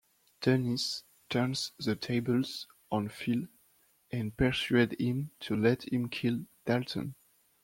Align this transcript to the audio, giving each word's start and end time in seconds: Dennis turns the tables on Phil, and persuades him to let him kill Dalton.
Dennis 0.41 1.03
turns 1.29 1.73
the 1.77 1.95
tables 1.95 2.65
on 2.91 3.07
Phil, 3.07 3.43
and 4.11 4.35
persuades 4.35 4.95
him 4.99 5.29
to 5.41 5.55
let 5.55 5.87
him 5.93 6.09
kill 6.09 6.39
Dalton. 6.65 7.13